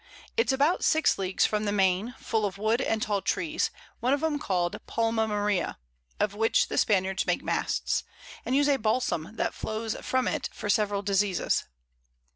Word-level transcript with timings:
It's 0.35 0.51
about 0.51 0.83
6 0.83 1.19
Leagues 1.19 1.45
from 1.45 1.65
the 1.65 1.71
Main, 1.71 2.15
full 2.17 2.43
of 2.43 2.57
Wood 2.57 2.81
and 2.81 3.03
tall 3.03 3.21
Trees, 3.21 3.69
one 3.99 4.13
of 4.13 4.23
'em 4.23 4.39
call'd 4.39 4.79
Palma 4.87 5.27
Maria, 5.27 5.77
of 6.19 6.33
which 6.33 6.69
the 6.69 6.77
Spaniards 6.79 7.27
make 7.27 7.43
Masts, 7.43 8.03
and 8.43 8.55
use 8.55 8.67
a 8.67 8.77
Balsam 8.77 9.35
that 9.35 9.53
flows 9.53 9.95
from 10.01 10.27
it 10.27 10.49
for 10.53 10.71
several 10.71 11.03
Diseases. 11.03 11.65